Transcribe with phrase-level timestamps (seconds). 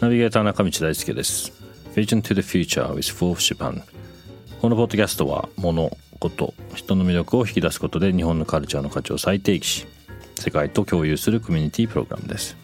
[0.00, 1.52] ナビゲーター中道大輔です。
[1.94, 3.82] Vision to the Future with Fourth Japan
[4.62, 9.86] このポッドキャストは物事人の魅力を引き出すことで日本のカルチャーの価値を再定義し
[10.36, 12.56] 世界と共有するコミュニティプログラムです。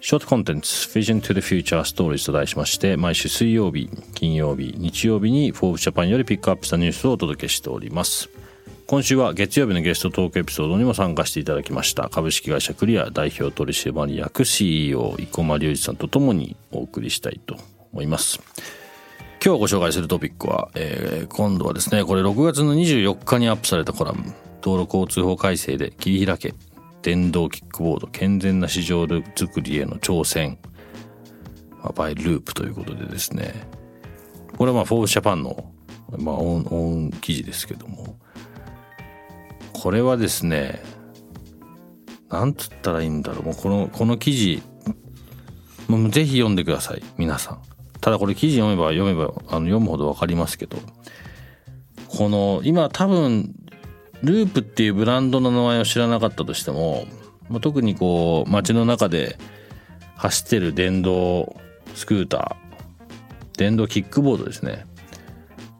[0.00, 0.68] ショートコンテンツ
[0.98, 8.30] Vision to the Future Stories と題しまして毎週水曜日金曜日日曜日に Forbes Japan よりピックアップしたニュースをお届けしております。
[8.88, 12.08] 今週は月曜日のゲストトークエピソードにも参加していただきました。
[12.08, 17.56] 株式会社クリア代表取締役 CEO 生駒隆二さんとともにお送りしたいと
[17.92, 18.40] 思います。
[19.44, 24.32] 今日ご紹介するトピックは、えー、今度はですねこれ6月の24日にアップされたコラム。
[24.60, 26.54] 道路交通法改正で切り開け
[27.02, 30.58] 電動キックボード健全な市場作りへの挑戦、
[31.82, 33.52] まあ、 by LUUP ということでですね。
[34.56, 35.72] これはまあ Forbes Japan の、
[36.18, 38.16] まあ、オンライン記事ですけども。
[39.78, 40.82] これはですね、
[42.30, 43.42] なんつったらいいんだろう。
[43.44, 44.62] もうこの、この記事、
[45.86, 47.02] もうぜひ読んでください。
[47.18, 47.62] 皆さん。
[48.00, 50.78] ただこれ記事読めば読めば、あの読むほどわかりますけど、
[52.08, 53.54] この、今多分、
[54.22, 57.04] ループっていうブランドの名前を知らなかったとしても、
[57.50, 59.38] もう特にこう、街の中で
[60.16, 61.54] 走ってる電動
[61.94, 64.86] スクーター、電動キックボードですね。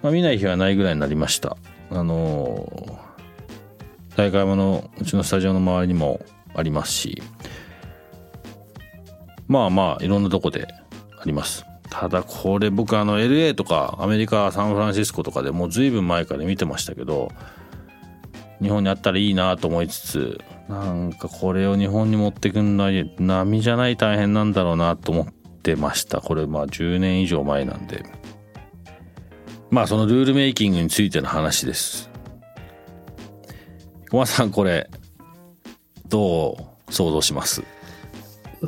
[0.02, 1.56] まあ見ない日はないぐらいになりました。
[1.90, 3.05] あのー
[4.16, 6.20] 大会山のうちのスタジオの周りにも
[6.54, 7.22] ありますし
[9.46, 10.66] まあまあいろんなとこで
[11.18, 11.64] あります。
[11.88, 17.30] ただこれ僕あの LA とかアメリカサンフランシスコとかでもう随分前から見てましたけど
[18.60, 25.26] 日本にあったらいいなと思いつつなんかこれを日本に持ってくんのは波じゃない大変なんだろうなと思っ
[25.62, 26.20] てました。
[26.20, 28.04] これまあ10年以上前なんで。
[29.70, 32.10] まあそのルールメイキングについての話です。
[34.10, 34.88] 小松さんこれ
[36.08, 36.56] ど
[36.88, 37.62] う想像します？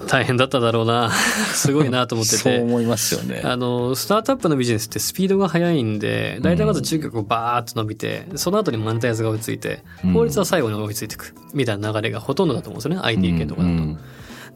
[0.06, 1.10] 大変だっただろうな。
[1.54, 2.37] すごいなと思ってて。
[2.38, 3.41] そう思いますよね。
[3.44, 9.82] あのスタートアップのビジネスってスピードが速いんで大体まず中国をバーッと伸びて、うん、その後にマネタイズが追いついて
[10.12, 13.00] 法律は最後に追いついていくみたいな流れがほとんどだと思うんですよね。
[13.03, 13.72] IT 系とかだと。
[13.72, 13.98] うんうん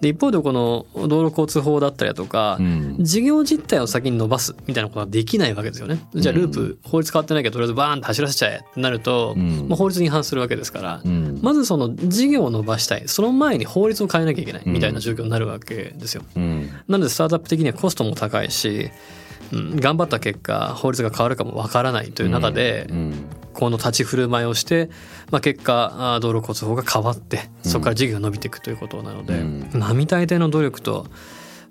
[0.02, 6.00] で一方でこの道路交通法だったりだとか、うん、事業実態を先に伸ばすみたいなことはできないわけですよね。
[6.12, 13.04] じゃあループ、法律変わってないけどとりあえずバーンと走らせちゃえってなると、うん、まあ、法律に違反するわけですから、うん、まずその事業を伸ばしたい。
[13.06, 16.24] その前に法律を変えなきゃいけないみたいな状況になるわけですよ。
[16.88, 18.90] なのでスタートアップ的にはコストも高いし
[19.52, 24.90] うん、頑張った結果法律が変わるかもわからないという中で、うん、この立ち振る舞いをして、
[25.30, 31.06] まあ、結果道路交通法が変わってそこから事業が伸びていくということなので、うん、並大抵の努力と、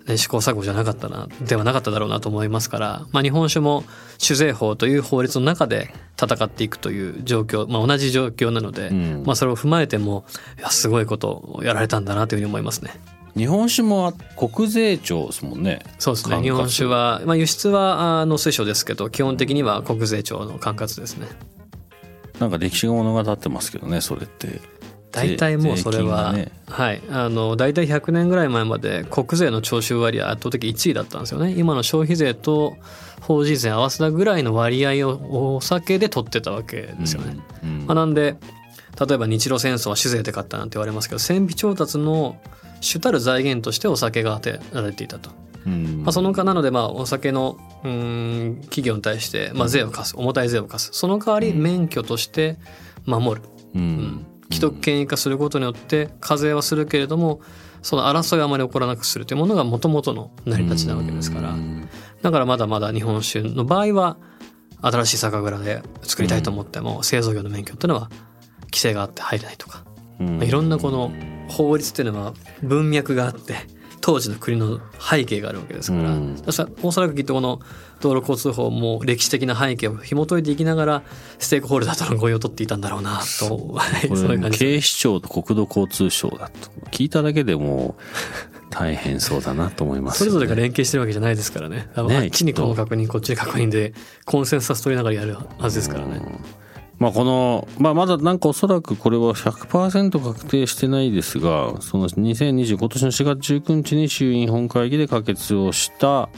[0.06, 3.82] ね、試行錯誤じゃなかったなではなかっただろうなと思いますから、まあ、日本酒も
[4.18, 10.24] 酒税法という法律の中で戦っていくという状況、まあ、同じ状況なので、まあ、それを踏まえても
[10.58, 12.92] いやすごいことをやられたんだなというふうに思いますね。
[13.36, 15.82] 日本酒も国税庁ですもんね。
[15.98, 16.42] そうですね。
[16.42, 21.28] 日本酒は、まあ、輸出は農水省ですけど、基本的には国税庁の管轄ですね。
[22.38, 24.60] なんか歴史が物語ってますけどね、それって。
[25.12, 32.76] 大体もうそれは、ね、はいあの大体100年ぐらい前まで国税の徴収割合圧倒的1位だったんですよね今の消費税と
[33.20, 38.36] 法人税合わせたぐらいの割合をお酒で取ってたわけですよね、うんうん、まあ、なんで
[39.00, 42.40] 例えば日露戦争は酒税で買ったなんて言われますけど戦費調達の
[42.80, 45.30] 主たる財源としてお酒が当てられていたと。
[45.64, 50.90] まあ、その他なのでまあお酒のうん企業に対してまあ税を課す重たい税を課す。
[50.92, 52.58] その代わり免許として
[53.06, 57.40] 守る、うん、既得権益化することによって課税はするけれども
[57.80, 61.54] その争いがあまり起こらなくするというものがもともとの成り立ちなわけですから。
[62.22, 64.16] だからまだまだ日本酒の場合は
[64.80, 68.10] 新しい酒蔵で作りたいと思っても製造業の免許っていうのは
[68.72, 69.84] 規制があって入れないとか、
[70.18, 71.12] まあ、いろんなこの
[71.48, 72.32] 法律っていうのは
[72.62, 73.56] 文脈があって
[74.00, 76.36] 当時の国の背景があるわけですから、うん、
[76.82, 77.60] おそらくきっとこの
[78.00, 81.02] 道路交通法も歴史的な背景を紐解いていきながら
[81.38, 83.78] ステークホルダーとの合意を取っていたんだろうなと
[84.50, 86.70] 警視庁と国土交通省だと。
[86.90, 87.96] 聞いただけでも
[88.70, 91.88] 大変そうだなと思います、ね、それぞれが連携してるわけじゃないですからね。
[91.94, 93.94] あっちにこの確認こっちに確認で
[94.24, 96.20] コンセンサス取りながらやるはずですからね。
[97.02, 106.28] まあこの、まあまだなんかおそらくこれは100%確定してないですが、その2020今年の4月19日に衆院本会議で可決をした、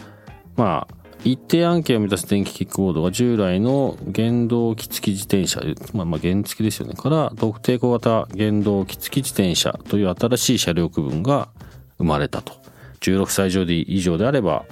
[0.57, 5.61] まあ一定案件を満たす電気キックボードが従来の原動機付き自転車、
[5.93, 11.51] まあまあ原付ですよね、から特定小型原動機付き自転車という新しい車両区分が
[11.99, 12.55] 生まれたと。
[13.01, 13.51] 16歳
[13.87, 14.65] 以上であれば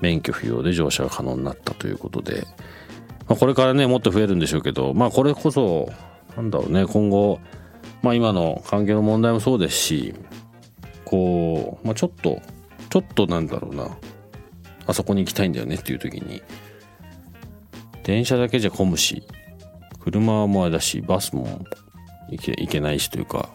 [0.00, 2.46] 免許不要で乗車が可能になったということで、
[3.28, 5.92] まあ、これからねもっと増えるんでしょうけどまあこれこそ
[6.36, 7.40] なんだろうね今後
[8.02, 10.14] まあ今の環境の問題もそうですし
[11.04, 12.40] こう、まあ、ちょっと
[12.90, 13.96] ちょっとなんだろうな
[14.86, 16.42] あそこに行きたいんだよねっていう時に。
[18.02, 19.22] 電車だけじゃ混むし
[20.00, 21.64] 車はもあれだしバスも
[22.28, 23.48] 行け行けないしというか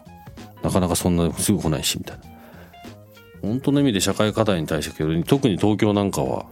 [0.64, 2.24] なかなかそんなすぐ来ないしみたいな。
[3.42, 6.48] 本当の意味で社会課題に対して特に東京なんかは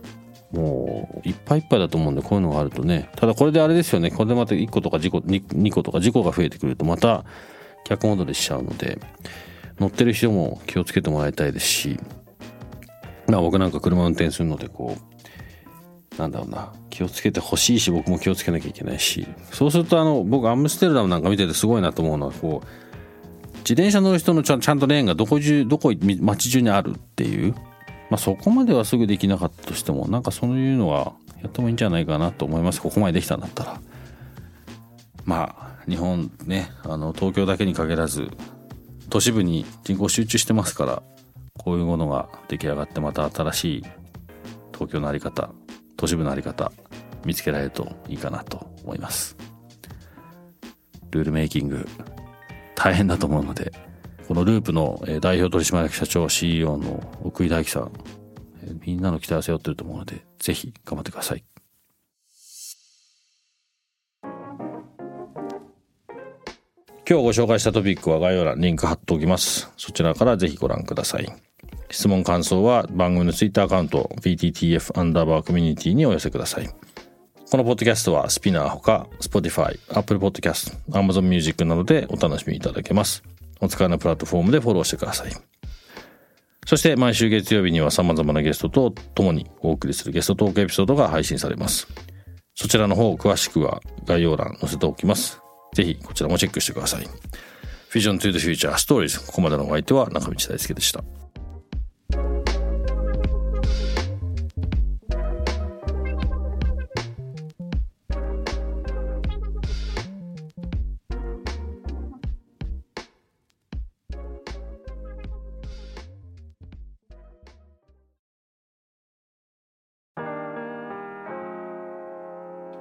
[0.55, 3.09] もういっぱいいっぱいだと思うんでこういうのがあるとね。
[3.15, 4.11] ただこれであれですよね。
[4.11, 7.25] これでまた1個とか事故 2, 2個とか事故が増えてくるとまた
[7.85, 8.99] 逆戻りしちゃうので
[9.79, 11.99] 乗ってる人も気をつけてもらいたいですし。
[13.27, 16.73] まあ僕なんか車運転するのでこうなんだろうな。
[16.89, 19.27] 気をつけてほしいし僕も気をつけなきゃいけないし。
[19.51, 22.67] そうするとあの僕アムステルダムなんか見ててすごいなと思うのはこう
[23.57, 25.91] 自転車乗る人のちゃんとレーンがどこ中どこ
[26.21, 27.55] 街中にあるっていう
[28.09, 32.81] まあそこまではすぐできなかったとしてもなんかそういうのはやってもいいんじゃないかなと思います。
[32.81, 33.81] ここまでできたんだったら。
[35.23, 38.29] まあ日本ねあの東京だけに限らず
[39.09, 41.03] 都市部に人口集中してますから
[41.57, 43.83] こういうものが出来上がってまた新しい
[44.73, 45.49] 東京の在り方
[45.97, 46.71] 都市部の在り方
[47.25, 49.35] 見つけられるといいかなと思います。
[51.11, 51.87] ルールメイキング
[52.75, 53.71] 大変だと思うので、
[54.27, 57.91] このループの代表取締役社長 CEO の奥井大樹さん、
[58.85, 61.43] みんなの期待を背負ってると思うので、ぜひ頑張ってください。
[67.07, 69.71] 今日ご紹介したトピックは概要欄リンク貼っておきます。
[69.77, 71.31] そちらからぜひご覧ください。
[71.91, 76.67] 質問感想は番組のツイッターアカウント PTTF アンダーバーコミュニティにお寄せください。
[76.67, 83.23] このポッドキャストはスピナーほか Spotify、Apple Podcast、Amazon Music などでお楽しみいただけます。
[83.61, 85.31] お使いのプラットフォームでフォローしてください。
[86.65, 91.87] そして毎週月曜日には様々なゲストと共にお送りするゲストトークエピソードが配信されます。
[92.55, 95.41] そちらの方詳しくは概要欄載せておきます。
[95.73, 97.07] ぜひこちらもチェックしてください。
[97.91, 101.03] Vision to the Future Stories ここまでのお相手は中道大輔でした。